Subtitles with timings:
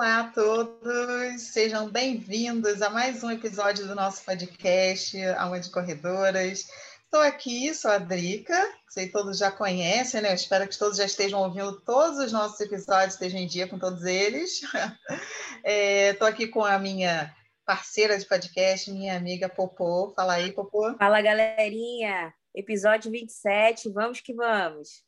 [0.00, 6.70] Olá a todos, sejam bem-vindos a mais um episódio do nosso podcast Alma de Corredoras.
[7.04, 8.56] Estou aqui, sou a Drica,
[8.88, 10.32] sei que todos já conhecem, né?
[10.34, 14.02] Espero que todos já estejam ouvindo todos os nossos episódios, estejam em dia com todos
[14.04, 14.62] eles.
[14.62, 17.30] Estou é, aqui com a minha
[17.66, 20.14] parceira de podcast, minha amiga Popô.
[20.16, 20.96] Fala aí, Popô.
[20.96, 22.32] Fala, galerinha.
[22.54, 25.04] Episódio 27, vamos que vamos.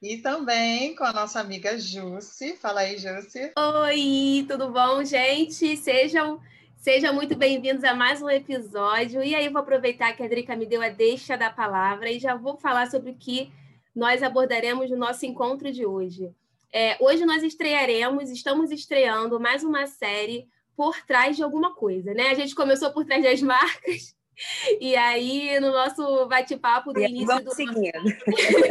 [0.00, 2.56] E também com a nossa amiga Jussi.
[2.56, 3.52] Fala aí, Jussi.
[3.56, 5.76] Oi, tudo bom, gente?
[5.76, 6.40] Sejam
[6.78, 9.22] Sejam muito bem-vindos a mais um episódio.
[9.22, 12.36] E aí, vou aproveitar que a Drica me deu a deixa da palavra e já
[12.36, 13.52] vou falar sobre o que
[13.94, 16.32] nós abordaremos no nosso encontro de hoje.
[16.72, 20.46] É, hoje nós estrearemos, estamos estreando mais uma série
[20.76, 22.28] por trás de alguma coisa, né?
[22.28, 24.14] A gente começou por trás das marcas,
[24.80, 27.54] e aí, no nosso bate-papo do início vamos do.
[27.54, 28.02] Seguindo.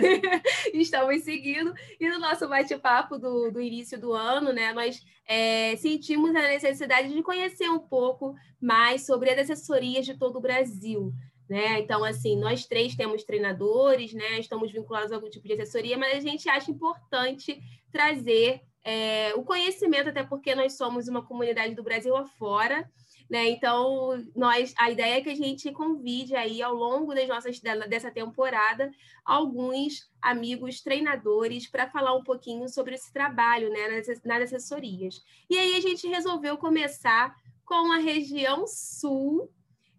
[0.73, 1.73] Estamos seguindo.
[1.99, 7.13] E no nosso bate-papo do, do início do ano, né, nós é, sentimos a necessidade
[7.13, 11.13] de conhecer um pouco mais sobre as assessorias de todo o Brasil.
[11.49, 11.79] Né?
[11.79, 14.39] Então, assim, nós três temos treinadores, né?
[14.39, 19.43] estamos vinculados a algum tipo de assessoria, mas a gente acha importante trazer é, o
[19.43, 22.89] conhecimento, até porque nós somos uma comunidade do Brasil afora,
[23.29, 23.49] né?
[23.49, 28.09] Então, nós, a ideia é que a gente convide aí ao longo das nossas, dessa
[28.09, 28.91] temporada
[29.25, 35.21] alguns amigos treinadores para falar um pouquinho sobre esse trabalho né, nas, nas assessorias.
[35.49, 39.51] E aí a gente resolveu começar com a região sul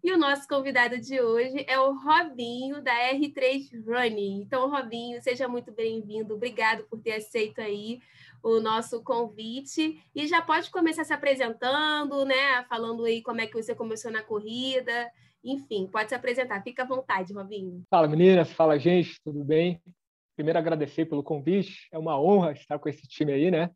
[0.03, 4.41] e o nosso convidado de hoje é o Robinho, da R3 Running.
[4.41, 6.33] Então, Robinho, seja muito bem-vindo.
[6.33, 7.99] Obrigado por ter aceito aí
[8.41, 10.01] o nosso convite.
[10.15, 12.63] E já pode começar se apresentando, né?
[12.69, 15.11] Falando aí como é que você começou na corrida.
[15.43, 16.63] Enfim, pode se apresentar.
[16.63, 17.83] Fica à vontade, Robinho.
[17.89, 18.51] Fala, meninas.
[18.51, 19.19] Fala, gente.
[19.23, 19.81] Tudo bem?
[20.35, 21.87] Primeiro, agradecer pelo convite.
[21.91, 23.69] É uma honra estar com esse time aí, né?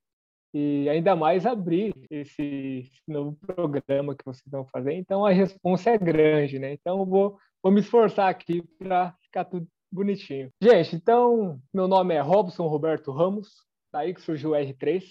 [0.54, 4.94] E ainda mais abrir esse novo programa que vocês vão fazer.
[4.94, 6.74] Então, a resposta é grande, né?
[6.74, 10.52] Então, vou, vou me esforçar aqui para ficar tudo bonitinho.
[10.62, 13.50] Gente, então, meu nome é Robson Roberto Ramos,
[13.92, 15.04] daí que surgiu o R3,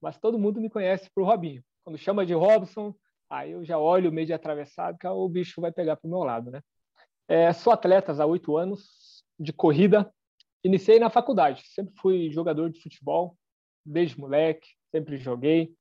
[0.00, 1.62] mas todo mundo me conhece por Robinho.
[1.84, 2.94] Quando chama de Robson,
[3.28, 6.20] aí eu já olho meio de atravessado, que o bicho vai pegar para o meu
[6.20, 6.60] lado, né?
[7.28, 10.12] É, sou atleta há oito anos de corrida.
[10.64, 13.36] Iniciei na faculdade, sempre fui jogador de futebol,
[13.84, 15.74] desde moleque, sempre joguei.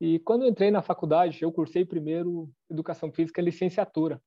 [0.00, 4.20] E quando entrei na faculdade, eu cursei primeiro Educação Física licenciatura,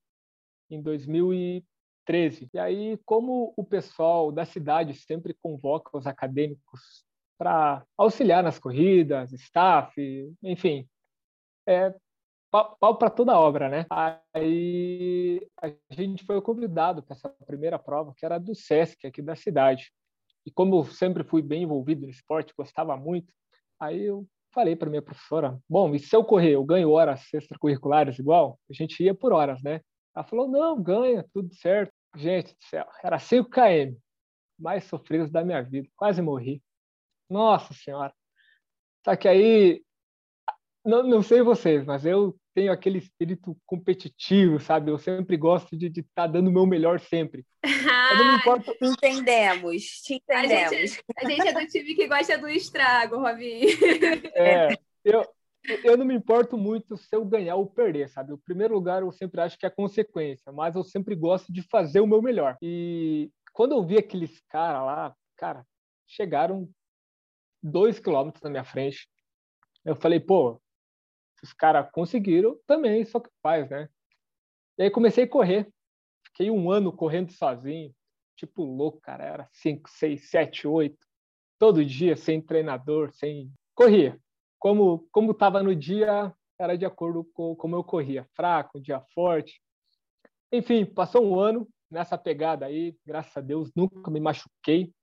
[0.70, 2.50] em 2013.
[2.54, 7.06] E aí, como o pessoal da cidade sempre convoca os acadêmicos
[7.38, 9.96] para auxiliar nas corridas, staff,
[10.44, 10.88] enfim.
[11.68, 11.94] É
[12.52, 13.86] pau para toda obra, né?
[14.34, 19.36] Aí a gente foi convidado para essa primeira prova, que era do SESC, aqui da
[19.36, 19.92] cidade.
[20.46, 23.32] E como eu sempre fui bem envolvido no esporte, gostava muito,
[23.80, 28.20] aí eu falei para minha professora: bom, e se eu correr, eu ganho horas extracurriculares
[28.20, 28.60] igual?
[28.70, 29.82] A gente ia por horas, né?
[30.16, 31.94] Ela falou: não, ganha, tudo certo.
[32.16, 33.96] Gente do céu, era 5 km,
[34.58, 36.62] mais sofridos da minha vida, quase morri.
[37.30, 38.14] Nossa Senhora.
[39.06, 39.84] Só que aí,
[40.86, 44.92] não, não sei vocês, mas eu tenho aquele espírito competitivo, sabe?
[44.92, 47.46] Eu sempre gosto de estar tá dando o meu melhor sempre.
[48.18, 48.74] não me importa...
[48.82, 50.72] Entendemos, te entendemos.
[50.72, 53.68] A gente, a gente é do time que gosta do estrago, Robinho.
[54.36, 55.26] É, eu,
[55.84, 58.34] eu não me importo muito se eu ganhar ou perder, sabe?
[58.34, 62.00] O primeiro lugar eu sempre acho que é consequência, mas eu sempre gosto de fazer
[62.00, 62.58] o meu melhor.
[62.62, 65.66] E quando eu vi aqueles caras lá, cara,
[66.08, 66.70] chegaram
[67.62, 69.08] dois quilômetros na minha frente.
[69.86, 70.62] Eu falei, pô,
[71.44, 73.90] os caras conseguiram, também só que faz, né?
[74.78, 75.72] E aí comecei a correr.
[76.26, 77.94] Fiquei um ano correndo sozinho,
[78.36, 79.24] tipo louco, cara.
[79.24, 81.06] Era cinco, seis, sete, oito,
[81.58, 83.52] todo dia, sem treinador, sem.
[83.76, 84.20] Corria.
[84.58, 88.28] Como como estava no dia, era de acordo com como eu corria.
[88.36, 89.62] Fraco, um dia forte.
[90.52, 94.94] Enfim, passou um ano nessa pegada aí, graças a Deus, nunca me machuquei.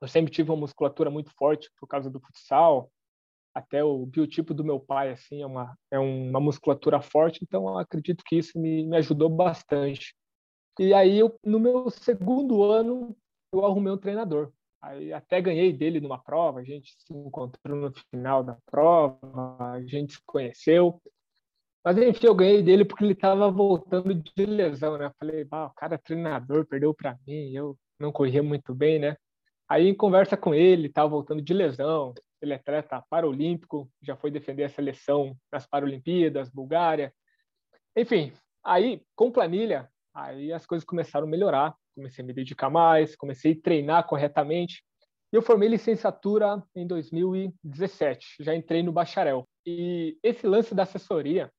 [0.00, 2.90] Eu sempre tive uma musculatura muito forte por causa do futsal.
[3.54, 8.22] Até o biotipo do meu pai assim é uma é uma musculatura forte, então acredito
[8.24, 10.14] que isso me, me ajudou bastante.
[10.78, 13.16] E aí eu, no meu segundo ano
[13.52, 14.52] eu arrumei um treinador.
[14.80, 19.82] Aí até ganhei dele numa prova, a gente se encontrou no final da prova, a
[19.82, 21.00] gente se conheceu.
[21.84, 25.10] Mas enfim, eu ganhei dele porque ele estava voltando de lesão, né?
[25.18, 29.16] Falei, ah, o cara é treinador, perdeu para mim, eu não corria muito bem, né?
[29.68, 34.30] Aí, em conversa com ele, estava voltando de lesão, ele é atleta paralímpico, já foi
[34.30, 37.12] defender a seleção nas Paralimpíadas, Bulgária.
[37.96, 38.32] Enfim,
[38.64, 43.52] aí, com planilha, aí as coisas começaram a melhorar, comecei a me dedicar mais, comecei
[43.52, 44.82] a treinar corretamente.
[45.32, 49.46] E eu formei licenciatura em 2017, já entrei no bacharel.
[49.66, 51.52] E esse lance da assessoria,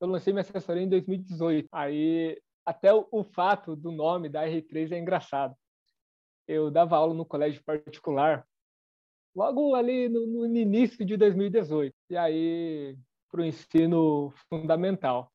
[0.00, 1.68] eu lancei minha assessoria em 2018.
[1.72, 5.54] Aí até o, o fato do nome da R3 é engraçado.
[6.46, 8.46] Eu dava aula no colégio particular
[9.38, 11.94] logo ali no, no início de 2018.
[12.10, 12.98] E aí
[13.30, 15.30] para o ensino fundamental.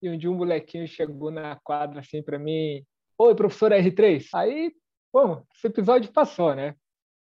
[0.00, 2.84] E um dia um molequinho chegou na quadra assim para mim,
[3.18, 4.28] oi professor R3.
[4.34, 4.72] Aí,
[5.12, 6.76] bom, esse episódio passou, né?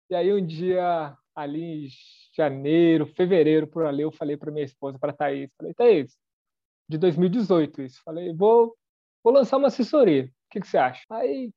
[0.09, 1.89] E aí um dia ali em
[2.35, 6.17] janeiro, fevereiro por ali, eu falei para minha esposa, para Thaís, falei, Thaís,
[6.89, 8.01] de 2018 isso.
[8.03, 8.75] Falei, vou,
[9.23, 10.25] vou lançar uma assessoria.
[10.25, 11.05] O que, que você acha?
[11.11, 11.53] Aí,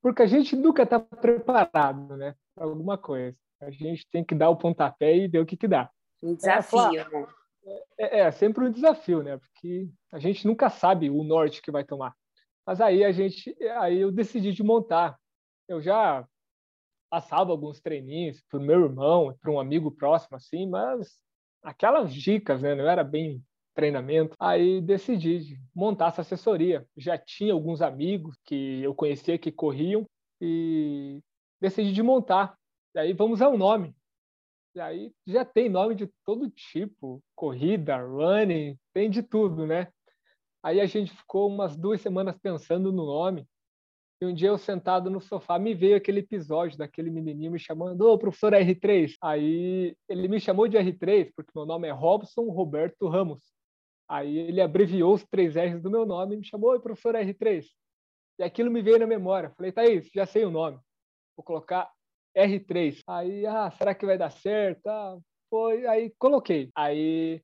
[0.00, 3.36] porque a gente nunca está preparado, né, para alguma coisa.
[3.66, 5.90] A gente tem que dar o pontapé e ver o que, que dá.
[6.22, 7.26] Um desafio, né?
[7.98, 9.38] É, é, sempre um desafio, né?
[9.38, 12.14] Porque a gente nunca sabe o norte que vai tomar.
[12.66, 15.18] Mas aí a gente, aí eu decidi de montar.
[15.68, 16.26] Eu já
[17.10, 21.18] passava alguns treininhos para o meu irmão, para um amigo próximo, assim, mas
[21.62, 22.74] aquelas dicas, né?
[22.74, 23.42] Não era bem
[23.74, 24.34] treinamento.
[24.38, 26.86] Aí decidi montar essa assessoria.
[26.96, 30.06] Já tinha alguns amigos que eu conhecia que corriam
[30.40, 31.20] e
[31.60, 32.56] decidi de montar.
[32.94, 33.94] E aí vamos ao nome.
[34.74, 39.88] E aí já tem nome de todo tipo, corrida, running, tem de tudo, né?
[40.62, 43.46] Aí a gente ficou umas duas semanas pensando no nome.
[44.20, 48.02] E um dia eu sentado no sofá, me veio aquele episódio daquele menininho me chamando,
[48.02, 49.14] ô, professor R3.
[49.20, 53.42] Aí ele me chamou de R3 porque meu nome é Robson Roberto Ramos.
[54.08, 57.66] Aí ele abreviou os três R's do meu nome e me chamou, professor R3.
[58.38, 59.50] E aquilo me veio na memória.
[59.56, 60.78] Falei, Thaís, já sei o nome.
[61.36, 61.90] Vou colocar
[62.36, 63.02] R3.
[63.06, 64.86] Aí, ah, será que vai dar certo?
[64.86, 65.18] Ah,
[65.50, 65.86] foi.
[65.86, 66.70] Aí coloquei.
[66.74, 67.42] Aí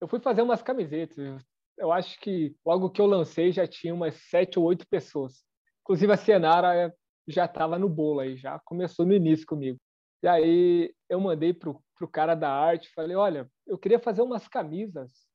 [0.00, 1.42] eu fui fazer umas camisetas.
[1.76, 5.44] Eu acho que logo que eu lancei já tinha umas sete ou oito pessoas.
[5.82, 6.94] Inclusive a Cienara
[7.26, 9.78] já estava no bolo aí, já começou no início comigo.
[10.22, 14.48] E aí eu mandei pro, pro cara da arte, falei, olha, eu queria fazer umas
[14.48, 15.28] camisas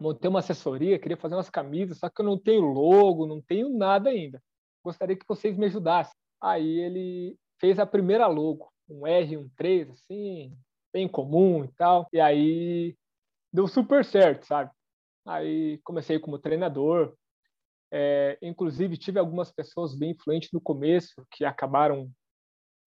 [0.00, 3.68] montei uma assessoria, queria fazer umas camisas, só que eu não tenho logo, não tenho
[3.68, 4.42] nada ainda.
[4.82, 6.14] Gostaria que vocês me ajudassem.
[6.40, 10.56] Aí ele fez a primeira logo, um R, um 3, assim,
[10.92, 12.08] bem comum e tal.
[12.12, 12.96] E aí
[13.52, 14.70] deu super certo, sabe?
[15.26, 17.14] Aí comecei como treinador.
[17.92, 22.10] É, inclusive, tive algumas pessoas bem influentes no começo que acabaram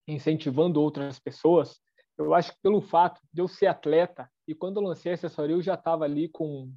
[0.08, 1.80] incentivando outras pessoas.
[2.18, 5.56] Eu acho que pelo fato de eu ser atleta, e quando eu lancei a assessoria,
[5.56, 6.72] eu já estava ali com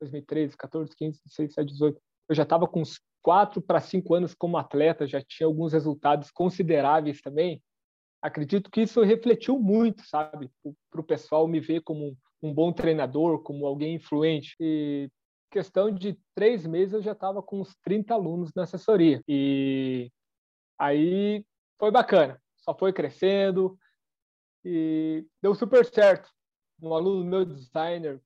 [0.00, 2.02] 2013, 14, 15, 16, 17, 18.
[2.28, 6.30] Eu já estava com uns quatro para cinco anos como atleta, já tinha alguns resultados
[6.30, 7.62] consideráveis também.
[8.20, 10.50] Acredito que isso refletiu muito, sabe,
[10.90, 14.54] para o pessoal me ver como um, bom treinador, como alguém influente.
[14.60, 15.08] E
[15.50, 19.22] questão de três meses eu já estava com uns 30 alunos na assessoria.
[19.26, 20.10] E
[20.78, 21.44] aí
[21.78, 23.76] foi bacana, só foi crescendo
[24.64, 26.30] e deu super certo.
[26.80, 28.20] Um aluno meu designer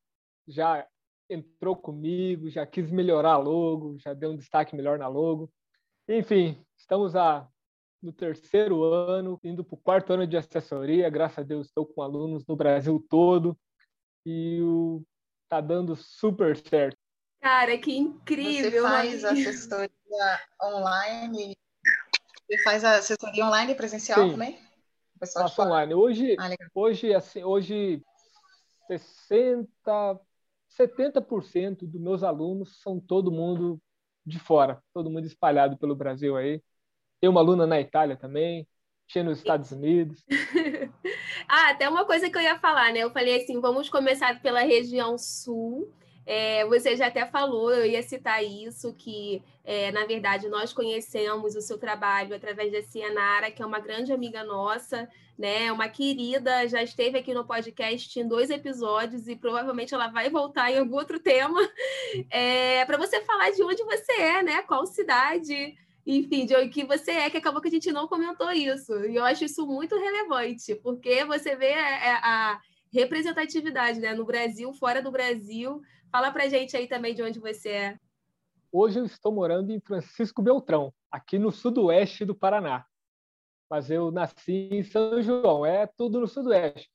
[0.46, 0.86] já
[1.28, 5.50] entrou comigo, já quis melhorar a logo, já deu um destaque melhor na logo.
[6.08, 7.48] Enfim, estamos a,
[8.00, 11.10] no terceiro ano, indo para o quarto ano de assessoria.
[11.10, 13.58] Graças a Deus, estou com alunos no Brasil todo
[14.24, 14.60] e
[15.44, 16.96] está dando super certo.
[17.40, 18.70] Cara, que incrível!
[18.70, 21.56] Você faz assessoria online?
[22.48, 24.32] Você faz assessoria online e presencial Sim.
[24.32, 24.58] também?
[25.32, 25.94] Faço online.
[25.94, 28.02] Hoje, ah, hoje, assim, hoje
[28.86, 30.20] 60
[30.78, 33.80] 70% dos meus alunos são todo mundo
[34.24, 36.62] de fora, todo mundo espalhado pelo Brasil aí.
[37.20, 38.66] Tem uma aluna na Itália também,
[39.06, 40.24] tinha nos Estados Unidos.
[41.48, 43.00] ah, até uma coisa que eu ia falar, né?
[43.00, 45.92] Eu falei assim, vamos começar pela região sul.
[46.26, 51.54] É, você já até falou, eu ia citar isso, que é, na verdade nós conhecemos
[51.54, 55.70] o seu trabalho através da Cianara, que é uma grande amiga nossa, né?
[55.70, 60.70] Uma querida, já esteve aqui no podcast em dois episódios e provavelmente ela vai voltar
[60.70, 61.60] em algum outro tema.
[62.30, 64.62] É, para você falar de onde você é, né?
[64.62, 65.74] Qual cidade,
[66.06, 68.94] enfim, de onde que você é, que acabou que a gente não comentou isso.
[69.06, 72.60] E eu acho isso muito relevante, porque você vê a, é, a
[72.92, 74.14] representatividade, né?
[74.14, 75.80] No Brasil, fora do Brasil.
[76.10, 77.98] Fala pra gente aí também de onde você é.
[78.72, 82.84] Hoje eu estou morando em Francisco Beltrão, aqui no sudoeste do Paraná.
[83.68, 86.88] Mas eu nasci em São João, é tudo no sudoeste.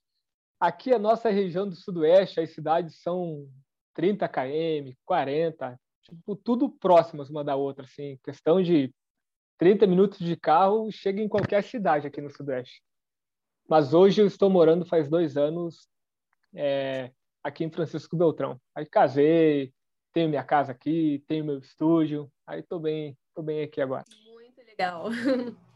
[0.58, 3.48] Aqui a nossa região do sudoeste, as cidades são
[3.94, 8.92] 30 km, 40, tipo, tudo próximas uma da outra, assim, questão de
[9.58, 12.82] 30 minutos de carro, chega em qualquer cidade aqui no Sudeste.
[13.68, 15.88] Mas hoje eu estou morando faz dois anos
[16.54, 17.12] é,
[17.42, 18.60] aqui em Francisco Beltrão.
[18.74, 19.72] Aí casei,
[20.12, 24.04] tenho minha casa aqui, tenho meu estúdio, aí estou bem, tô bem aqui agora.
[24.32, 25.06] Muito legal.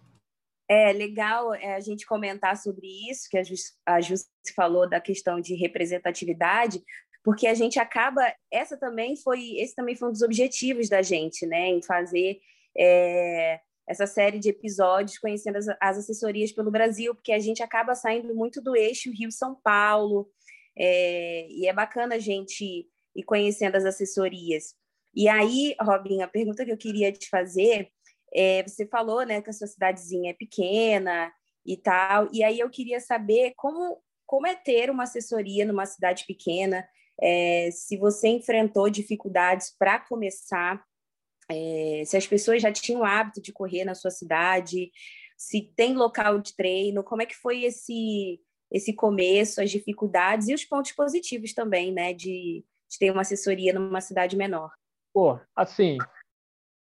[0.68, 4.14] É legal é, a gente comentar sobre isso, que a Ju,
[4.54, 6.82] falou da questão de representatividade,
[7.22, 11.44] porque a gente acaba, essa também foi, esse também foi um dos objetivos da gente,
[11.46, 12.38] né, em fazer
[12.76, 17.94] é, essa série de episódios conhecendo as, as, assessorias pelo Brasil, porque a gente acaba
[17.94, 20.28] saindo muito do eixo Rio-São Paulo,
[20.78, 24.74] é, e é bacana a gente ir conhecendo as assessorias.
[25.14, 27.90] E aí, Robin, a pergunta que eu queria te fazer,
[28.34, 31.32] é, você falou né, que a sua cidadezinha é pequena
[31.64, 36.24] e tal, e aí eu queria saber como, como é ter uma assessoria numa cidade
[36.26, 36.86] pequena,
[37.20, 40.82] é, se você enfrentou dificuldades para começar,
[41.50, 44.90] é, se as pessoas já tinham o hábito de correr na sua cidade,
[45.36, 50.54] se tem local de treino, como é que foi esse esse começo, as dificuldades e
[50.54, 54.70] os pontos positivos também, né, de, de ter uma assessoria numa cidade menor.
[55.12, 55.96] Pô, assim,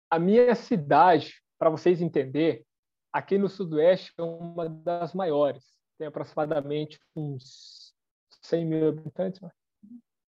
[0.09, 2.65] a minha cidade, para vocês entenderem,
[3.11, 5.65] aqui no Sudoeste é uma das maiores.
[5.97, 7.93] Tem aproximadamente uns
[8.41, 9.41] 100 mil habitantes.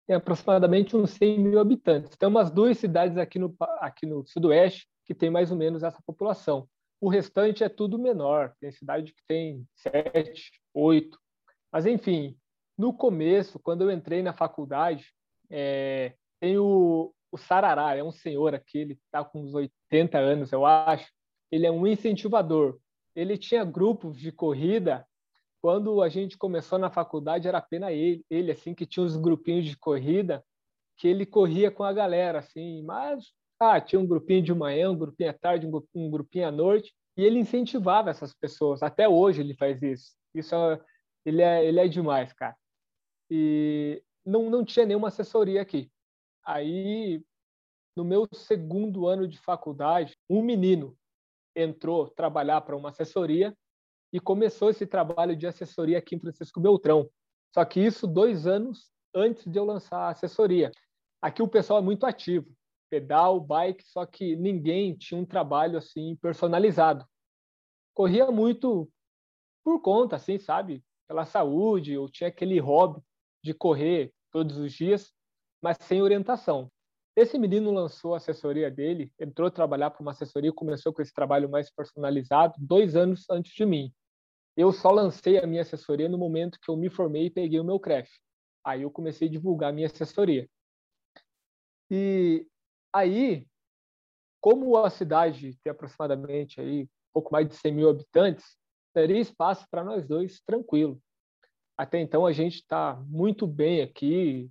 [0.07, 2.17] Tem aproximadamente uns 100 mil habitantes.
[2.17, 6.01] Tem umas duas cidades aqui no, aqui no Sudoeste que tem mais ou menos essa
[6.05, 6.67] população.
[6.99, 8.53] O restante é tudo menor.
[8.59, 11.19] Tem cidade que tem sete, oito.
[11.71, 12.37] Mas, enfim,
[12.77, 15.13] no começo, quando eu entrei na faculdade,
[15.49, 20.51] é, tem o, o Sarará, é um senhor aqui, ele está com uns 80 anos,
[20.51, 21.09] eu acho.
[21.51, 22.77] Ele é um incentivador.
[23.15, 25.05] Ele tinha grupos de corrida.
[25.61, 29.65] Quando a gente começou na faculdade, era apenas ele, ele assim, que tinha os grupinhos
[29.65, 30.43] de corrida,
[30.97, 34.97] que ele corria com a galera, assim, mas ah, tinha um grupinho de manhã, um
[34.97, 38.81] grupinho à tarde, um grupinho à noite, e ele incentivava essas pessoas.
[38.81, 40.13] Até hoje ele faz isso.
[40.33, 40.81] Isso é,
[41.25, 42.55] ele é, ele é demais, cara.
[43.29, 45.91] E não, não tinha nenhuma assessoria aqui.
[46.45, 47.23] Aí,
[47.95, 50.97] no meu segundo ano de faculdade, um menino
[51.55, 53.55] entrou trabalhar para uma assessoria
[54.13, 57.09] e começou esse trabalho de assessoria aqui em Francisco Beltrão.
[57.53, 60.71] Só que isso dois anos antes de eu lançar a assessoria.
[61.21, 62.51] Aqui o pessoal é muito ativo,
[62.89, 67.05] pedal, bike, só que ninguém tinha um trabalho assim personalizado.
[67.93, 68.89] Corria muito
[69.63, 70.83] por conta, assim, sabe?
[71.07, 73.01] Pela saúde, ou tinha aquele hobby
[73.43, 75.13] de correr todos os dias,
[75.61, 76.71] mas sem orientação.
[77.15, 81.49] Esse menino lançou a assessoria dele, entrou trabalhar para uma assessoria começou com esse trabalho
[81.49, 83.93] mais personalizado dois anos antes de mim.
[84.55, 87.63] Eu só lancei a minha assessoria no momento que eu me formei e peguei o
[87.63, 88.09] meu CREF.
[88.63, 90.49] Aí eu comecei a divulgar a minha assessoria.
[91.89, 92.47] E
[92.93, 93.45] aí,
[94.39, 98.57] como a cidade tem aproximadamente aí pouco mais de 100 mil habitantes,
[98.93, 101.01] teria espaço para nós dois tranquilo.
[101.77, 104.49] Até então a gente está muito bem aqui,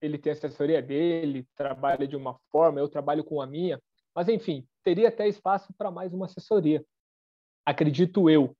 [0.00, 3.80] ele tem a assessoria dele, trabalha de uma forma, eu trabalho com a minha,
[4.14, 6.84] mas enfim, teria até espaço para mais uma assessoria.
[7.64, 8.56] Acredito eu,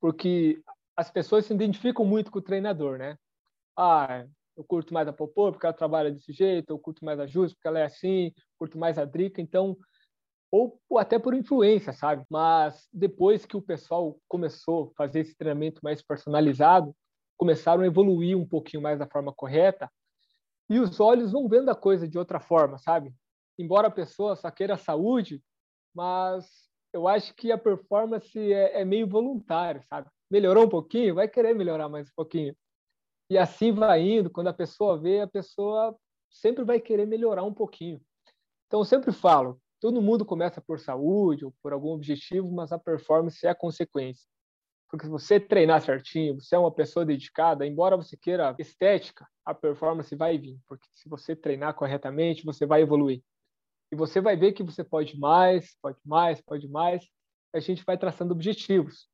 [0.00, 0.62] porque
[0.96, 3.16] as pessoas se identificam muito com o treinador, né?
[3.76, 7.26] Ah, eu curto mais a Popô porque ela trabalha desse jeito, eu curto mais a
[7.26, 9.76] Jus porque ela é assim, curto mais a Drica, então
[10.52, 12.26] ou, até por influência, sabe?
[12.28, 16.94] Mas depois que o pessoal começou a fazer esse treinamento mais personalizado,
[17.38, 19.90] começaram a evoluir um pouquinho mais da forma correta,
[20.72, 23.14] e os olhos vão vendo a coisa de outra forma, sabe?
[23.58, 25.42] Embora a pessoa só queira saúde,
[25.94, 26.46] mas
[26.94, 30.08] eu acho que a performance é, é meio voluntária, sabe?
[30.30, 32.56] Melhorou um pouquinho, vai querer melhorar mais um pouquinho.
[33.28, 35.94] E assim vai indo, quando a pessoa vê, a pessoa
[36.30, 38.00] sempre vai querer melhorar um pouquinho.
[38.66, 42.78] Então, eu sempre falo, todo mundo começa por saúde ou por algum objetivo, mas a
[42.78, 44.26] performance é a consequência.
[44.92, 49.54] Porque se você treinar certinho, você é uma pessoa dedicada, embora você queira estética, a
[49.54, 50.60] performance vai vir.
[50.68, 53.22] Porque se você treinar corretamente, você vai evoluir.
[53.90, 57.02] E você vai ver que você pode mais, pode mais, pode mais.
[57.54, 59.08] E a gente vai traçando objetivos.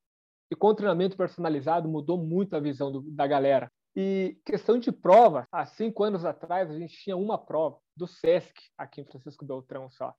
[0.50, 3.70] E com o treinamento personalizado mudou muito a visão do, da galera.
[3.94, 8.52] E questão de prova, há cinco anos atrás a gente tinha uma prova do SESC
[8.76, 10.12] aqui em Francisco Beltrão só.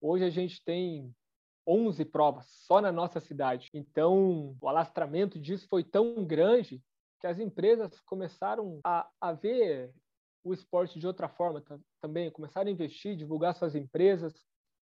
[0.00, 1.14] Hoje a gente tem
[1.68, 3.68] 11 provas só na nossa cidade.
[3.74, 6.82] Então, o alastramento disso foi tão grande
[7.20, 9.92] que as empresas começaram a, a ver
[10.42, 11.62] o esporte de outra forma
[12.00, 14.34] também, começaram a investir, divulgar suas empresas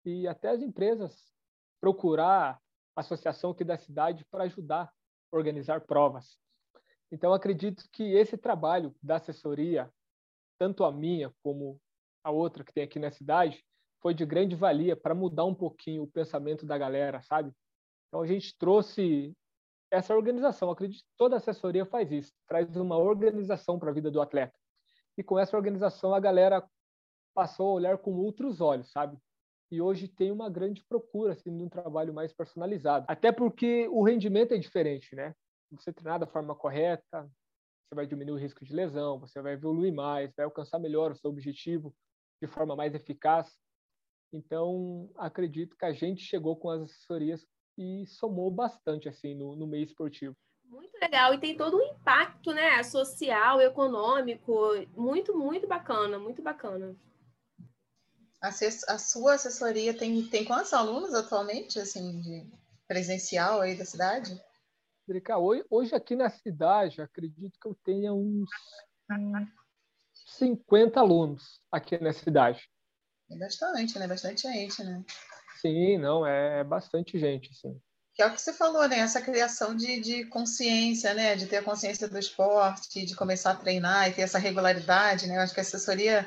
[0.04, 1.32] e até as empresas
[1.80, 2.60] procurar
[2.94, 6.38] a associação aqui da cidade para ajudar a organizar provas.
[7.10, 9.90] Então, acredito que esse trabalho da assessoria
[10.60, 11.80] tanto a minha como
[12.22, 13.64] a outra que tem aqui na cidade,
[14.00, 17.52] foi de grande valia para mudar um pouquinho o pensamento da galera, sabe?
[18.08, 19.34] Então a gente trouxe
[19.90, 20.70] essa organização.
[20.70, 24.54] Acredito que toda assessoria faz isso, traz uma organização para a vida do atleta.
[25.18, 26.66] E com essa organização a galera
[27.34, 29.18] passou a olhar com outros olhos, sabe?
[29.70, 33.06] E hoje tem uma grande procura assim, de um trabalho mais personalizado.
[33.08, 35.34] Até porque o rendimento é diferente, né?
[35.70, 37.30] Você treinar da forma correta,
[37.86, 41.14] você vai diminuir o risco de lesão, você vai evoluir mais, vai alcançar melhor o
[41.14, 41.94] seu objetivo
[42.42, 43.56] de forma mais eficaz.
[44.32, 47.46] Então, acredito que a gente chegou com as assessorias
[47.76, 50.36] e somou bastante assim no, no meio esportivo.
[50.64, 54.54] Muito legal, e tem todo um impacto né, social, econômico,
[54.96, 56.96] muito, muito bacana, muito bacana.
[58.40, 62.46] A, a sua assessoria tem, tem quantos alunos atualmente, assim, de
[62.86, 64.40] presencial aí da cidade?
[65.68, 68.48] Hoje aqui na cidade, acredito que eu tenha uns
[70.12, 72.70] 50 alunos aqui na cidade.
[73.30, 74.06] É bastante, né?
[74.06, 75.04] Bastante gente, né?
[75.60, 77.80] Sim, não, é, é bastante gente, sim.
[78.14, 78.98] Que é o que você falou, né?
[78.98, 81.36] Essa criação de, de consciência, né?
[81.36, 85.36] De ter a consciência do esporte, de começar a treinar e ter essa regularidade, né?
[85.36, 86.26] Eu acho que a assessoria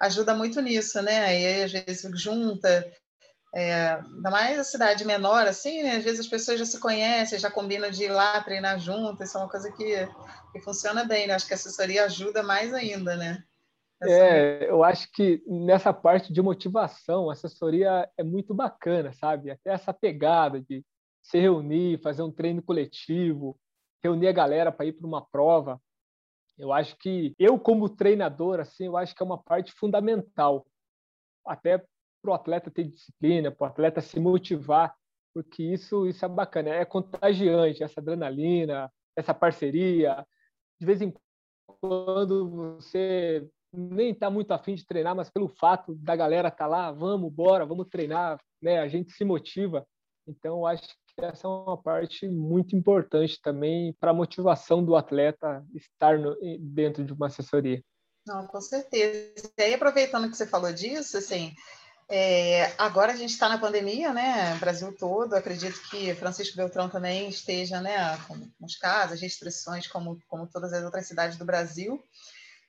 [0.00, 1.40] ajuda muito nisso, né?
[1.40, 2.90] E aí, às vezes, junta,
[3.54, 5.96] é, ainda mais a cidade menor, assim, né?
[5.96, 9.36] Às vezes as pessoas já se conhecem, já combinam de ir lá treinar junto, isso
[9.36, 10.08] é uma coisa que,
[10.52, 11.34] que funciona bem, né?
[11.34, 13.42] Acho que a assessoria ajuda mais ainda, né?
[14.08, 19.50] É, eu acho que nessa parte de motivação, a assessoria é muito bacana, sabe?
[19.50, 20.84] Até essa pegada de
[21.22, 23.58] se reunir, fazer um treino coletivo,
[24.02, 25.80] reunir a galera para ir para uma prova.
[26.58, 30.66] Eu acho que eu, como treinador, assim, eu acho que é uma parte fundamental,
[31.46, 31.78] até
[32.22, 34.94] para o atleta ter disciplina, para o atleta se motivar,
[35.34, 40.24] porque isso, isso é bacana, é contagiante, essa adrenalina, essa parceria.
[40.78, 41.12] De vez em
[41.80, 46.66] quando você nem está muito afim de treinar, mas pelo fato da galera estar tá
[46.66, 48.78] lá, vamos, bora, vamos treinar, né?
[48.78, 49.86] A gente se motiva.
[50.26, 55.64] Então, acho que essa é uma parte muito importante também para a motivação do atleta
[55.74, 57.82] estar no, dentro de uma assessoria.
[58.26, 59.50] Não, com certeza.
[59.58, 61.52] E aí, aproveitando que você falou disso, assim,
[62.08, 64.56] é, agora a gente está na pandemia, né?
[64.58, 65.34] Brasil todo.
[65.34, 68.16] Acredito que Francisco Beltrão também esteja, né?
[68.26, 72.02] Com, com os casos, restrições, como, como todas as outras cidades do Brasil.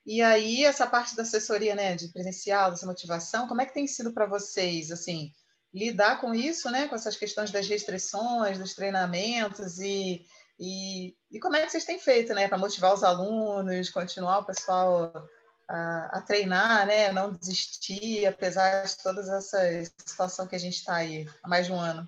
[0.06, 3.88] E aí, essa parte da assessoria, né, de presencial, dessa motivação, como é que tem
[3.88, 5.32] sido para vocês, assim,
[5.74, 10.26] lidar com isso, né, com essas questões das restrições, dos treinamentos e,
[10.60, 14.46] e, e como é que vocês têm feito, né, para motivar os alunos, continuar o
[14.46, 15.12] pessoal
[15.68, 19.60] a, a, treinar, né, não desistir, apesar de todas essa
[20.06, 22.08] situação que a gente está aí há mais de um ano?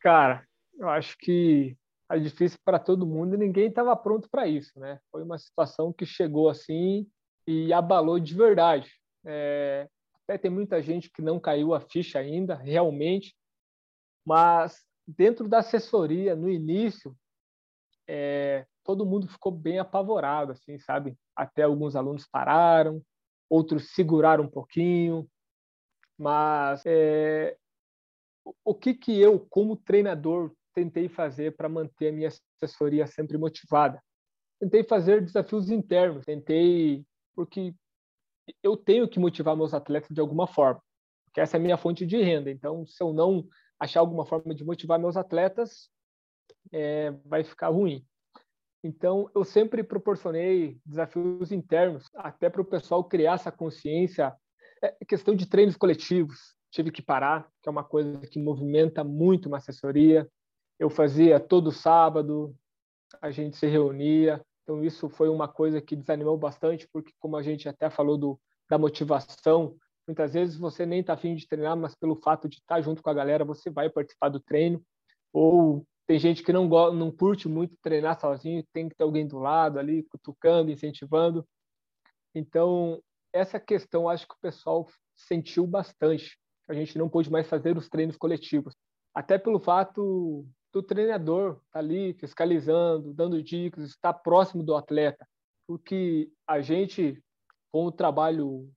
[0.00, 0.46] Cara,
[0.76, 1.76] eu acho que
[2.10, 5.00] é difícil para todo mundo e ninguém estava pronto para isso, né?
[5.10, 7.06] Foi uma situação que chegou assim
[7.46, 8.90] e abalou de verdade.
[9.24, 9.88] É,
[10.22, 13.34] até tem muita gente que não caiu a ficha ainda, realmente,
[14.26, 17.14] mas dentro da assessoria, no início,
[18.08, 21.16] é, todo mundo ficou bem apavorado, assim, sabe?
[21.36, 23.02] Até alguns alunos pararam,
[23.48, 25.28] outros seguraram um pouquinho,
[26.18, 27.56] mas é,
[28.64, 32.30] o que que eu, como treinador, tentei fazer para manter a minha
[32.62, 34.02] assessoria sempre motivada.
[34.60, 37.74] Tentei fazer desafios internos, tentei porque
[38.62, 40.82] eu tenho que motivar meus atletas de alguma forma,
[41.24, 42.50] porque essa é a minha fonte de renda.
[42.50, 43.46] Então, se eu não
[43.78, 45.88] achar alguma forma de motivar meus atletas,
[46.72, 48.06] é, vai ficar ruim.
[48.82, 54.34] Então, eu sempre proporcionei desafios internos, até para o pessoal criar essa consciência.
[54.82, 59.46] É questão de treinos coletivos, tive que parar, que é uma coisa que movimenta muito
[59.46, 60.28] uma assessoria
[60.78, 62.54] eu fazia todo sábado,
[63.20, 64.44] a gente se reunia.
[64.62, 68.40] Então, isso foi uma coisa que desanimou bastante, porque, como a gente até falou do,
[68.68, 72.76] da motivação, muitas vezes você nem está afim de treinar, mas pelo fato de estar
[72.76, 74.82] tá junto com a galera, você vai participar do treino.
[75.32, 79.38] Ou tem gente que não, não curte muito treinar sozinho, tem que ter alguém do
[79.38, 81.46] lado ali, cutucando, incentivando.
[82.34, 83.00] Então,
[83.32, 86.38] essa questão acho que o pessoal sentiu bastante.
[86.68, 88.74] A gente não pôde mais fazer os treinos coletivos.
[89.14, 95.24] Até pelo fato do treinador tá ali fiscalizando, dando dicas, está próximo do atleta,
[95.68, 97.22] porque a gente
[97.72, 98.68] com o trabalho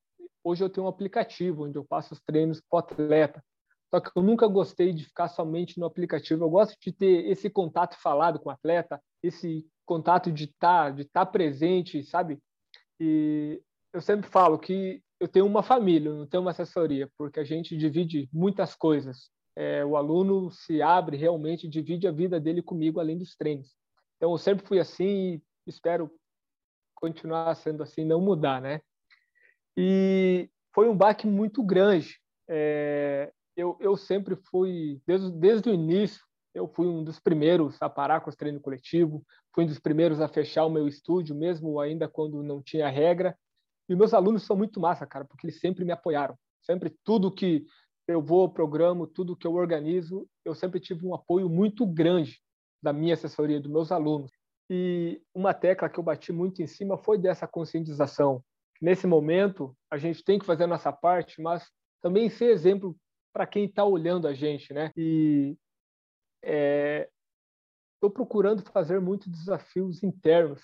[0.43, 3.43] hoje eu tenho um aplicativo onde eu passo os treinos para o atleta.
[3.89, 6.43] Só que eu nunca gostei de ficar somente no aplicativo.
[6.43, 10.89] Eu gosto de ter esse contato falado com o atleta, esse contato de estar, tá,
[10.91, 12.37] de estar tá presente, sabe?
[12.99, 13.61] E
[13.93, 17.77] eu sempre falo que eu tenho uma família, não tenho uma assessoria, porque a gente
[17.77, 23.17] divide muitas coisas é, o aluno se abre realmente, divide a vida dele comigo além
[23.17, 23.75] dos treinos.
[24.15, 26.11] Então, eu sempre fui assim e espero
[26.93, 28.81] continuar sendo assim, não mudar, né?
[29.75, 32.19] E foi um baque muito grande.
[32.47, 37.89] É, eu, eu sempre fui, desde, desde o início, eu fui um dos primeiros a
[37.89, 39.23] parar com os treinos coletivos,
[39.55, 43.35] fui um dos primeiros a fechar o meu estúdio, mesmo ainda quando não tinha regra.
[43.89, 46.37] E meus alunos são muito massa, cara, porque eles sempre me apoiaram.
[46.61, 47.65] Sempre tudo que
[48.07, 52.41] eu vou, programo, tudo que eu organizo, eu sempre tive um apoio muito grande
[52.81, 54.31] da minha assessoria, dos meus alunos.
[54.69, 58.43] E uma tecla que eu bati muito em cima foi dessa conscientização.
[58.81, 61.69] Nesse momento, a gente tem que fazer a nossa parte, mas
[62.01, 62.95] também ser exemplo
[63.33, 64.91] para quem está olhando a gente, né?
[64.95, 65.57] E
[66.41, 70.61] estou é, procurando fazer muitos desafios internos,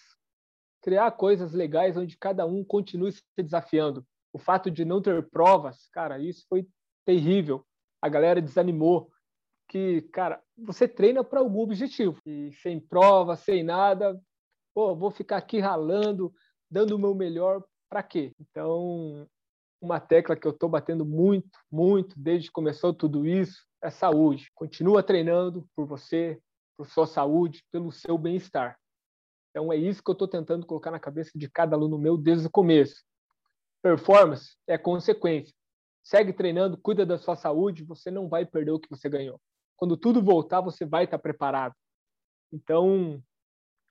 [0.82, 4.06] criar coisas legais onde cada um continue se desafiando.
[4.32, 6.68] O fato de não ter provas, cara, isso foi
[7.06, 7.66] terrível.
[8.02, 9.10] A galera desanimou
[9.70, 14.20] que, cara, você treina para algum objetivo e sem prova, sem nada,
[14.74, 16.34] pô, vou ficar aqui ralando,
[16.70, 18.34] dando o meu melhor para quê?
[18.40, 19.28] Então,
[19.82, 24.50] uma tecla que eu estou batendo muito, muito desde que começou tudo isso é saúde.
[24.56, 26.40] Continua treinando por você,
[26.78, 28.80] por sua saúde, pelo seu bem-estar.
[29.50, 32.48] Então é isso que eu estou tentando colocar na cabeça de cada aluno meu desde
[32.48, 33.04] o começo.
[33.84, 35.54] Performance é consequência.
[36.04, 39.40] Segue treinando, cuida da sua saúde, você não vai perder o que você ganhou.
[39.78, 41.76] Quando tudo voltar, você vai estar preparado.
[42.52, 43.24] Então,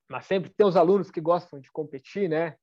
[0.08, 2.56] mas sempre tem os alunos que gostam de competir, né?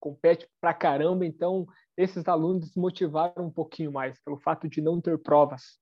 [0.00, 5.18] Compete pra caramba, então esses alunos desmotivaram um pouquinho mais pelo fato de não ter
[5.18, 5.80] provas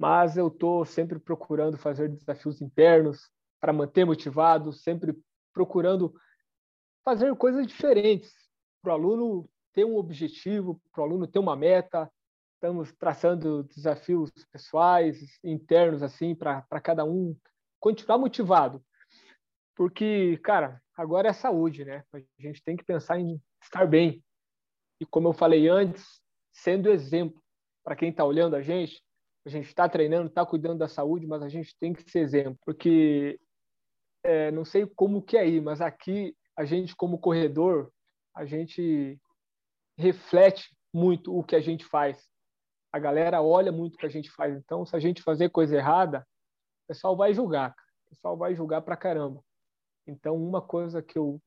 [0.00, 3.30] mas eu estou sempre procurando fazer desafios internos
[3.60, 5.14] para manter motivado, sempre
[5.52, 6.14] procurando
[7.04, 8.32] fazer coisas diferentes
[8.82, 12.10] para o aluno ter um objetivo, para o aluno ter uma meta.
[12.54, 17.36] Estamos traçando desafios pessoais, internos, assim, para cada um
[17.78, 18.84] continuar motivado.
[19.74, 22.04] Porque, cara, agora é saúde, né?
[22.12, 24.22] A gente tem que pensar em estar bem.
[25.00, 26.20] E como eu falei antes,
[26.52, 27.42] sendo exemplo
[27.82, 29.02] para quem está olhando a gente,
[29.46, 32.58] a gente está treinando, está cuidando da saúde, mas a gente tem que ser exemplo,
[32.64, 33.40] porque
[34.22, 37.90] é, não sei como que é aí, mas aqui a gente como corredor,
[38.34, 39.18] a gente
[40.00, 42.28] reflete muito o que a gente faz.
[42.92, 44.56] A galera olha muito o que a gente faz.
[44.56, 46.26] Então, se a gente fazer coisa errada,
[46.84, 47.70] o pessoal vai julgar.
[47.70, 49.40] O pessoal vai julgar pra caramba.
[50.06, 51.40] Então, uma coisa que eu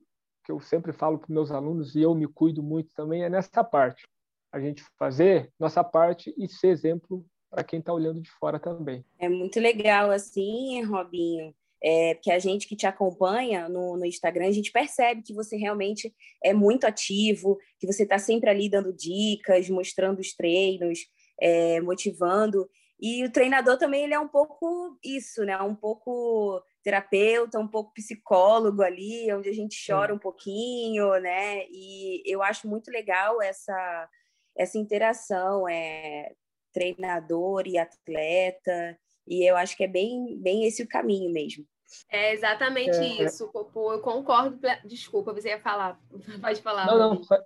[0.45, 3.63] que eu sempre falo para meus alunos e eu me cuido muito também é nessa
[3.63, 4.05] parte.
[4.51, 9.05] A gente fazer nossa parte e ser exemplo para quem está olhando de fora também.
[9.17, 11.55] É muito legal assim, Robinho.
[11.84, 15.58] É, porque a gente que te acompanha no, no, Instagram, a gente percebe que você
[15.58, 21.00] realmente é muito ativo, que você está sempre ali dando dicas, mostrando os treinos,
[21.41, 22.69] é, motivando.
[23.02, 25.58] E o treinador também ele é um pouco isso, né?
[25.62, 31.65] Um pouco terapeuta, um pouco psicólogo ali, onde a gente chora um pouquinho, né?
[31.69, 34.10] E eu acho muito legal essa
[34.56, 36.32] essa interação, é,
[36.72, 41.65] treinador e atleta, e eu acho que é bem, bem esse o caminho mesmo.
[42.10, 43.23] É exatamente é, é.
[43.23, 43.93] isso, Popô.
[43.93, 44.60] Eu concordo.
[44.86, 45.99] Desculpa, você ia falar.
[46.41, 46.86] Pode falar.
[46.88, 47.38] Não, não, só,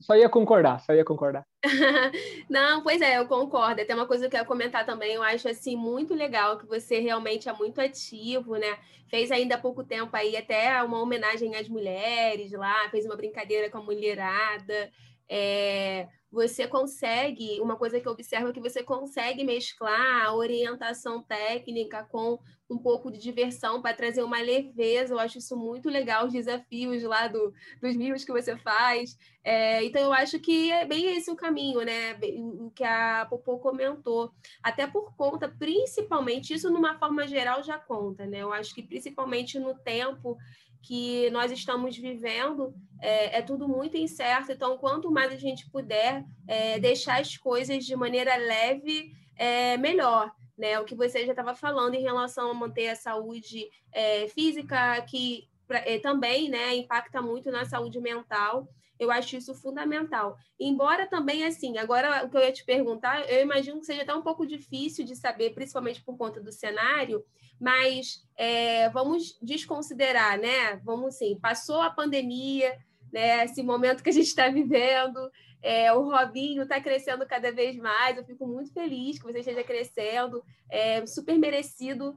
[0.00, 1.44] só, ia concordar, só ia concordar.
[2.48, 3.84] não, pois é, eu concordo.
[3.84, 5.14] Tem uma coisa que eu quero comentar também.
[5.14, 8.78] Eu acho assim muito legal que você realmente é muito ativo, né?
[9.08, 13.70] Fez ainda há pouco tempo aí até uma homenagem às mulheres lá, fez uma brincadeira
[13.70, 14.90] com a mulherada.
[15.28, 21.22] É, você consegue, uma coisa que eu observo é que você consegue mesclar a orientação
[21.22, 25.14] técnica com um pouco de diversão para trazer uma leveza.
[25.14, 29.16] Eu acho isso muito legal, os desafios lá do, dos livros que você faz.
[29.44, 32.18] É, então, eu acho que é bem esse o caminho, né?
[32.58, 34.32] O que a Popô comentou.
[34.60, 38.38] Até por conta, principalmente, isso numa forma geral já conta, né?
[38.38, 40.36] Eu acho que principalmente no tempo
[40.84, 44.52] que nós estamos vivendo é, é, tudo muito incerto.
[44.52, 50.30] Então, quanto mais a gente puder é, deixar as coisas de maneira leve, é, melhor.
[50.56, 50.78] Né?
[50.78, 55.48] O que você já estava falando em relação a manter a saúde é, física, que
[55.70, 58.68] é, também né, impacta muito na saúde mental.
[59.04, 60.36] Eu acho isso fundamental.
[60.58, 64.14] Embora também, assim, agora o que eu ia te perguntar, eu imagino que seja até
[64.14, 67.24] um pouco difícil de saber, principalmente por conta do cenário,
[67.60, 70.76] mas é, vamos desconsiderar, né?
[70.84, 72.76] Vamos sim, passou a pandemia,
[73.12, 73.44] né?
[73.44, 75.30] Esse momento que a gente está vivendo,
[75.62, 78.16] é, o Robinho está crescendo cada vez mais.
[78.16, 82.14] Eu fico muito feliz que você esteja crescendo, é super merecido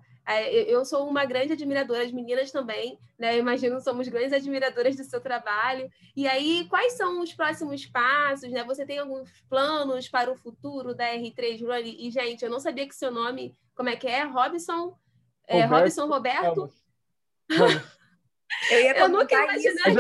[0.68, 3.36] eu sou uma grande admiradora, as meninas também, né?
[3.36, 5.90] Eu imagino que somos grandes admiradoras do seu trabalho.
[6.16, 8.64] E aí, quais são os próximos passos, né?
[8.66, 11.78] Você tem alguns planos para o futuro da R3 Run?
[11.86, 14.24] E, gente, eu não sabia que seu nome, como é que é?
[14.24, 14.98] Robson?
[15.48, 16.70] É, Robson Roberto?
[18.70, 19.96] eu ia eu nunca imaginei.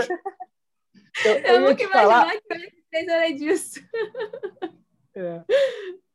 [1.23, 3.79] Eu, eu, eu nunca imaginar que o R3 era disso.
[5.15, 5.43] É.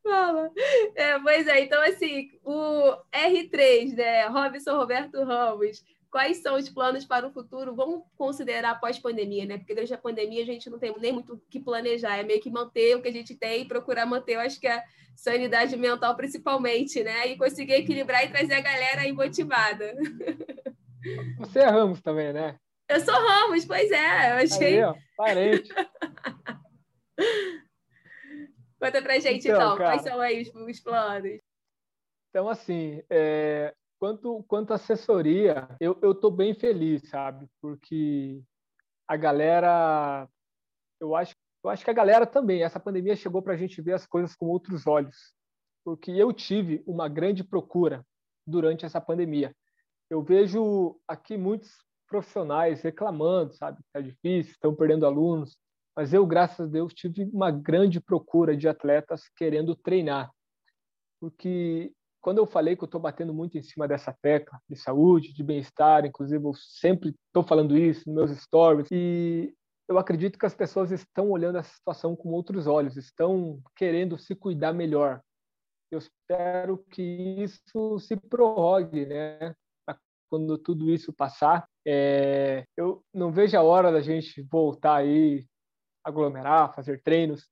[0.02, 0.50] Fala.
[0.96, 4.26] É, pois é, então assim, o R3, né?
[4.26, 7.74] Robson Roberto Ramos, quais são os planos para o futuro?
[7.74, 9.58] Vamos considerar pós-pandemia, né?
[9.58, 12.40] Porque durante a pandemia a gente não tem nem muito o que planejar, é meio
[12.40, 14.82] que manter o que a gente tem e procurar manter, eu acho que a
[15.16, 17.28] sanidade mental principalmente, né?
[17.28, 19.94] E conseguir equilibrar e trazer a galera aí motivada.
[21.38, 22.56] Você é Ramos também, né?
[22.88, 24.74] Eu sou Ramos, pois é, eu achei.
[24.78, 25.72] Aí, ó, parente.
[28.82, 31.38] Conta pra gente, então, então quais são aí os, os, planos?
[32.28, 37.46] Então, assim, é, quanto, quanto assessoria, eu, eu tô bem feliz, sabe?
[37.60, 38.42] Porque
[39.06, 40.28] a galera,
[41.00, 43.92] eu acho, eu acho que a galera também, essa pandemia chegou para a gente ver
[43.92, 45.32] as coisas com outros olhos.
[45.84, 48.04] Porque eu tive uma grande procura
[48.44, 49.54] durante essa pandemia.
[50.10, 51.70] Eu vejo aqui muitos
[52.08, 53.78] profissionais reclamando, sabe?
[53.92, 55.56] Que é difícil, estão perdendo alunos.
[55.94, 60.30] Mas eu, graças a Deus, tive uma grande procura de atletas querendo treinar.
[61.20, 65.34] Porque quando eu falei que eu estou batendo muito em cima dessa tecla de saúde,
[65.34, 69.52] de bem-estar, inclusive eu sempre estou falando isso nos meus stories, e
[69.88, 74.34] eu acredito que as pessoas estão olhando essa situação com outros olhos, estão querendo se
[74.34, 75.20] cuidar melhor.
[75.90, 79.54] Eu espero que isso se prorrogue, né?
[80.30, 82.64] Quando tudo isso passar, é...
[82.74, 85.44] eu não vejo a hora da gente voltar aí
[86.04, 87.48] aglomerar, fazer treinos.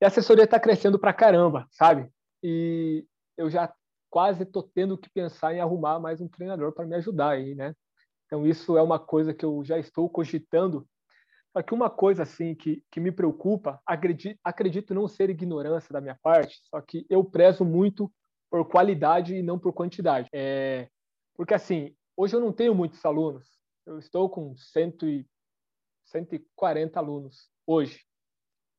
[0.00, 2.10] E a assessoria está crescendo para caramba, sabe?
[2.42, 3.04] E
[3.36, 3.72] eu já
[4.08, 7.74] quase estou tendo que pensar em arrumar mais um treinador para me ajudar aí, né?
[8.26, 10.86] Então isso é uma coisa que eu já estou cogitando.
[11.52, 16.00] Só que uma coisa assim que, que me preocupa, acredito, acredito não ser ignorância da
[16.00, 18.10] minha parte, só que eu prezo muito
[18.48, 20.28] por qualidade e não por quantidade.
[20.32, 20.88] É,
[21.34, 23.48] porque assim, hoje eu não tenho muitos alunos.
[23.84, 25.26] Eu estou com cento e,
[26.10, 28.04] 140 alunos hoje.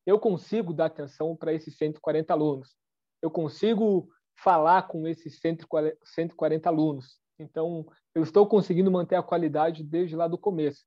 [0.05, 2.75] Eu consigo dar atenção para esses 140 alunos.
[3.21, 7.19] Eu consigo falar com esses 140 alunos.
[7.39, 10.83] Então, eu estou conseguindo manter a qualidade desde lá do começo.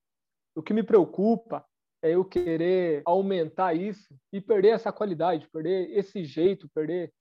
[0.55, 1.65] O que me preocupa
[2.03, 7.13] é eu querer aumentar isso e perder essa qualidade, perder esse jeito, perder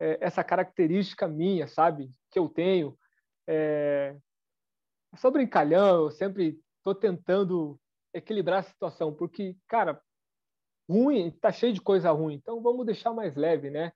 [0.00, 2.10] é, essa característica minha, sabe?
[2.30, 2.96] Que eu tenho.
[3.46, 4.16] É...
[5.16, 7.78] Sou brincalhão, eu sempre estou tentando
[8.14, 10.00] equilibrar a situação, porque, cara,
[10.92, 13.92] ruim, tá cheio de coisa ruim, então vamos deixar mais leve, né?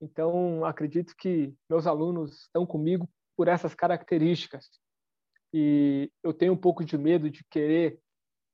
[0.00, 4.68] Então, acredito que meus alunos estão comigo por essas características.
[5.52, 7.98] E eu tenho um pouco de medo de querer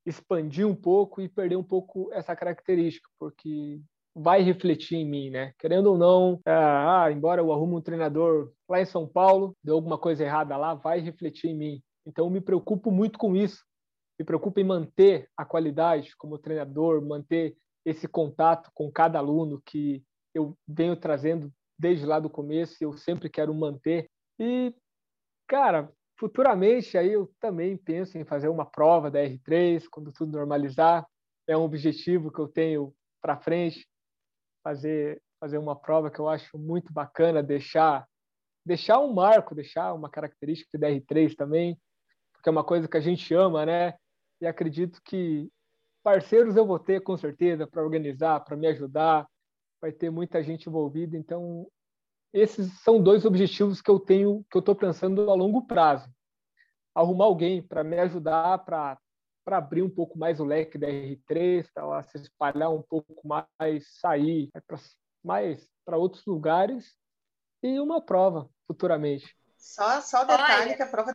[0.06, 3.80] expandir um pouco e perder um pouco essa característica, porque
[4.14, 5.52] vai refletir em mim, né?
[5.58, 9.74] Querendo ou não, é, ah, embora eu arrume um treinador lá em São Paulo, deu
[9.74, 11.82] alguma coisa errada lá, vai refletir em mim.
[12.06, 13.64] Então, eu me preocupo muito com isso.
[14.18, 20.02] Me preocupo em manter a qualidade como treinador, manter esse contato com cada aluno que
[20.34, 24.08] eu venho trazendo desde lá do começo e eu sempre quero manter.
[24.38, 24.74] E,
[25.48, 31.06] cara, futuramente aí eu também penso em fazer uma prova da R3 quando tudo normalizar.
[31.46, 33.86] É um objetivo que eu tenho para frente,
[34.62, 38.06] fazer fazer uma prova que eu acho muito bacana, deixar
[38.64, 41.76] deixar um marco, deixar uma característica da R3 também,
[42.32, 43.94] porque é uma coisa que a gente ama, né?
[44.40, 45.50] E acredito que
[46.02, 49.26] parceiros eu vou ter com certeza para organizar, para me ajudar,
[49.80, 51.66] vai ter muita gente envolvida, então
[52.32, 56.10] esses são dois objetivos que eu tenho, que eu estou pensando a longo prazo.
[56.94, 58.98] Arrumar alguém para me ajudar para
[59.44, 63.98] para abrir um pouco mais o leque da R3, para se espalhar um pouco mais,
[63.98, 64.78] sair para
[65.22, 66.96] mais para outros lugares
[67.62, 69.36] e uma prova futuramente.
[69.56, 70.76] Só, só detalhe Olha.
[70.76, 71.14] que a prova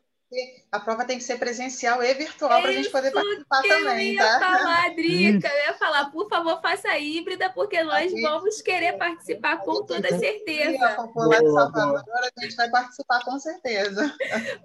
[0.71, 4.07] a prova tem que ser presencial e virtual para a gente poder participar que também,
[4.09, 4.39] eu ia tá?
[4.39, 9.57] falar, Drica, eu ia falar, por favor, faça híbrida, porque nós gente, vamos querer participar
[9.59, 10.85] com toda certeza.
[10.85, 12.03] A população Salvador,
[12.37, 14.13] a gente vai participar com certeza.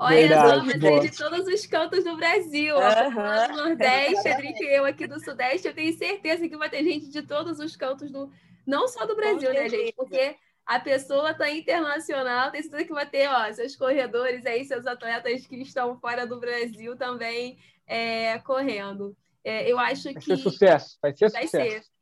[0.01, 2.75] Olha Verdade, só, mas é de todos os cantos do Brasil.
[2.75, 3.49] Uhum.
[3.49, 6.83] do Nordeste, a Drica e eu aqui do Sudeste, eu tenho certeza que vai ter
[6.83, 8.29] gente de todos os cantos do.
[8.67, 9.93] Não só do Brasil, né, gente?
[9.93, 14.87] Porque a pessoa está internacional, tem certeza que vai ter ó, seus corredores aí, seus
[14.87, 19.17] atletas que estão fora do Brasil também é, correndo.
[19.45, 20.29] É, eu acho vai que.
[20.29, 21.87] Vai ser sucesso, vai ser vai sucesso.
[21.87, 21.93] Ser.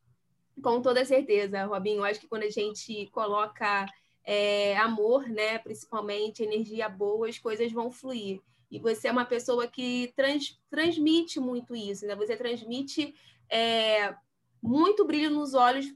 [0.62, 1.98] Com toda certeza, Robinho.
[1.98, 3.86] Eu acho que quando a gente coloca
[4.24, 8.40] é, amor, né, principalmente energia boa, as coisas vão fluir.
[8.70, 12.14] E você é uma pessoa que trans, transmite muito isso, né?
[12.14, 13.14] Você transmite
[13.50, 14.14] é,
[14.62, 15.86] muito brilho nos olhos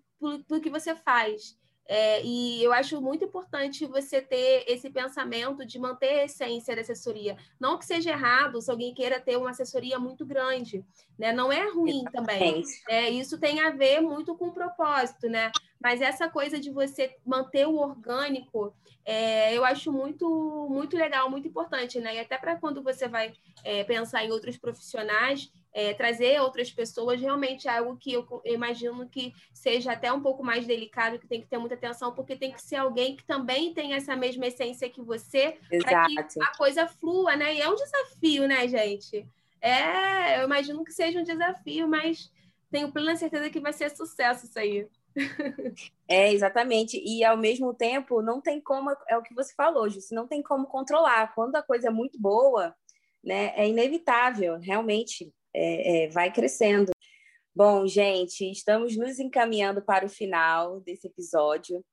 [0.48, 1.56] do que você faz.
[1.86, 6.80] É, e eu acho muito importante você ter esse pensamento de manter a essência da
[6.80, 7.36] assessoria.
[7.60, 10.84] Não que seja errado se alguém queira ter uma assessoria muito grande,
[11.18, 11.32] né?
[11.32, 12.62] Não é ruim também.
[12.88, 15.52] É, isso tem a ver muito com o propósito, né?
[15.80, 21.46] Mas essa coisa de você manter o orgânico, é, eu acho muito, muito legal, muito
[21.46, 22.14] importante, né?
[22.14, 27.20] E até para quando você vai é, pensar em outros profissionais, é, trazer outras pessoas
[27.20, 31.40] realmente é algo que eu imagino que seja até um pouco mais delicado, que tem
[31.40, 34.88] que ter muita atenção, porque tem que ser alguém que também tem essa mesma essência
[34.88, 37.56] que você, para que a coisa flua, né?
[37.56, 39.26] E é um desafio, né, gente?
[39.60, 42.30] É, eu imagino que seja um desafio, mas
[42.70, 44.86] tenho plena certeza que vai ser sucesso isso aí.
[46.06, 47.02] É, exatamente.
[47.04, 50.42] E ao mesmo tempo, não tem como, é o que você falou, Júcio, não tem
[50.42, 51.34] como controlar.
[51.34, 52.74] Quando a coisa é muito boa,
[53.22, 56.90] né, é inevitável, realmente é, é, vai crescendo.
[57.54, 61.84] Bom, gente, estamos nos encaminhando para o final desse episódio.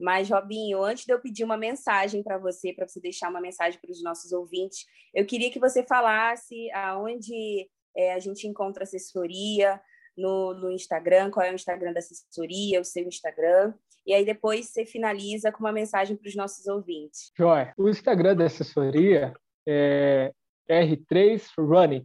[0.00, 3.80] Mas, Robinho, antes de eu pedir uma mensagem para você, para você deixar uma mensagem
[3.80, 9.80] para os nossos ouvintes, eu queria que você falasse aonde é, a gente encontra assessoria
[10.16, 13.74] no, no Instagram, qual é o Instagram da assessoria, o seu Instagram.
[14.06, 17.32] E aí depois você finaliza com uma mensagem para os nossos ouvintes.
[17.36, 17.74] Joia.
[17.76, 19.34] O Instagram da assessoria
[19.66, 20.32] é
[20.70, 22.04] R3 Running.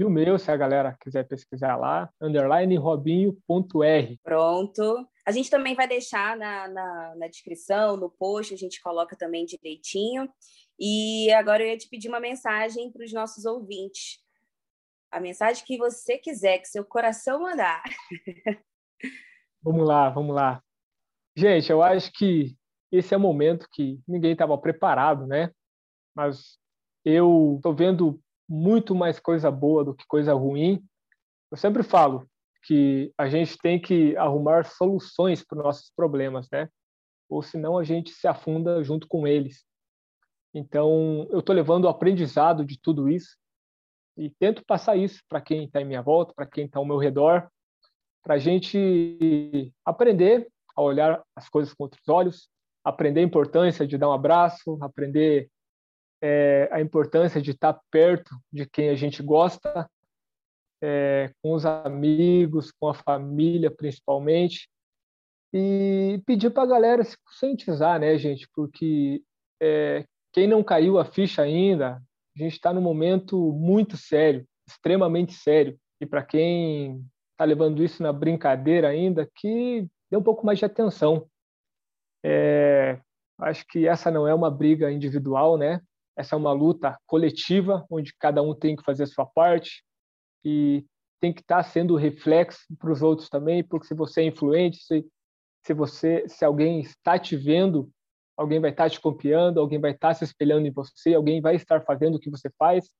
[0.00, 4.18] E o meu, se a galera quiser pesquisar lá, underline robinho.r.
[4.22, 5.06] Pronto.
[5.26, 9.44] A gente também vai deixar na, na, na, descrição, no post, a gente coloca também
[9.44, 10.26] direitinho.
[10.78, 14.20] E agora eu ia te pedir uma mensagem para os nossos ouvintes.
[15.10, 17.82] A mensagem que você quiser, que seu coração mandar.
[19.62, 20.62] vamos lá, vamos lá.
[21.36, 22.56] Gente, eu acho que
[22.90, 25.52] esse é o momento que ninguém estava preparado, né?
[26.16, 26.58] Mas
[27.04, 28.18] eu estou vendo
[28.50, 30.84] muito mais coisa boa do que coisa ruim.
[31.52, 32.28] Eu sempre falo
[32.64, 36.68] que a gente tem que arrumar soluções para os nossos problemas, né?
[37.28, 39.64] Ou senão a gente se afunda junto com eles.
[40.52, 43.36] Então, eu estou levando o aprendizado de tudo isso
[44.16, 46.98] e tento passar isso para quem está em minha volta, para quem está ao meu
[46.98, 47.48] redor,
[48.20, 52.48] para a gente aprender a olhar as coisas com outros olhos,
[52.84, 55.48] aprender a importância de dar um abraço, aprender
[56.22, 59.88] é, a importância de estar perto de quem a gente gosta,
[60.82, 64.68] é, com os amigos, com a família principalmente,
[65.52, 68.48] e pedir para a galera se conscientizar, né, gente?
[68.54, 69.22] Porque
[69.60, 72.00] é, quem não caiu a ficha ainda,
[72.36, 75.78] a gente está num momento muito sério, extremamente sério.
[76.00, 80.64] E para quem está levando isso na brincadeira ainda, que dê um pouco mais de
[80.64, 81.26] atenção.
[82.24, 83.00] É,
[83.38, 85.80] acho que essa não é uma briga individual, né?
[86.20, 89.82] Essa é uma luta coletiva, onde cada um tem que fazer a sua parte
[90.44, 90.84] e
[91.18, 95.06] tem que estar sendo reflexo para os outros também, porque se você é influente, se,
[95.64, 97.90] se você, se alguém está te vendo,
[98.36, 101.82] alguém vai estar te copiando, alguém vai estar se espelhando em você, alguém vai estar
[101.82, 102.90] fazendo o que você faz.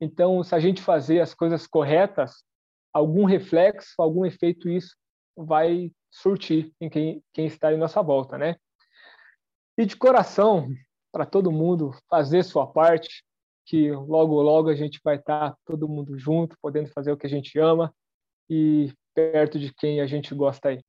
[0.00, 2.44] Então, se a gente fazer as coisas corretas,
[2.92, 4.96] algum reflexo, algum efeito isso
[5.36, 8.54] vai surtir em quem, quem está em nossa volta, né?
[9.76, 10.68] E de coração,
[11.14, 13.22] para todo mundo fazer sua parte,
[13.64, 17.24] que logo, logo a gente vai estar tá todo mundo junto, podendo fazer o que
[17.24, 17.94] a gente ama
[18.50, 20.80] e perto de quem a gente gosta aí.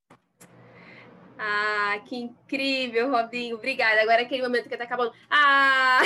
[1.37, 3.57] Ah, que incrível, Robinho.
[3.57, 4.01] Obrigada.
[4.01, 5.11] Agora é aquele momento que está acabando.
[5.29, 6.01] Ah!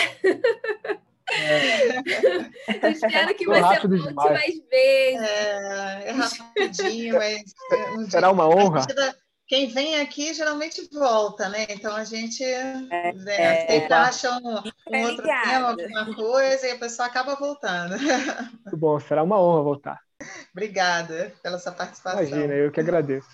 [1.31, 2.89] É.
[2.91, 4.31] Espero que você volte demais.
[4.31, 5.21] mais vezes.
[5.21, 7.53] É, é rapidinho, mas.
[8.11, 8.81] Será uma honra
[9.49, 11.65] quem vem aqui geralmente volta, né?
[11.71, 16.77] Então a gente é, né, sempre acha um, um outro tema, alguma coisa, e a
[16.77, 17.95] pessoa acaba voltando.
[18.63, 20.01] Muito bom, será uma honra voltar.
[20.51, 22.21] Obrigada pela sua participação.
[22.21, 23.27] Imagina, eu que agradeço.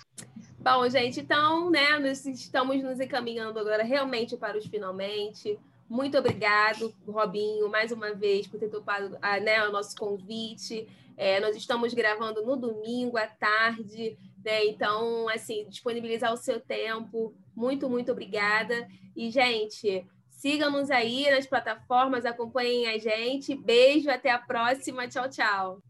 [0.58, 5.58] Bom, gente, então, né, nós estamos nos encaminhando agora realmente para os finalmente.
[5.86, 10.88] Muito obrigado, Robinho, mais uma vez, por ter topado ah, né, o nosso convite.
[11.14, 14.16] É, nós estamos gravando no domingo à tarde.
[14.46, 14.64] Né?
[14.66, 17.34] Então, assim, disponibilizar o seu tempo.
[17.52, 18.86] Muito, muito obrigada.
[19.16, 23.56] E, gente, sigam-nos aí nas plataformas, acompanhem a gente.
[23.56, 25.08] Beijo, até a próxima.
[25.08, 25.82] Tchau, tchau.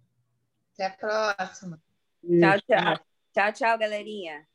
[0.73, 1.79] Até a próxima.
[2.23, 3.07] Tchau, tchau.
[3.35, 4.47] Tchau, tchau, galerinha.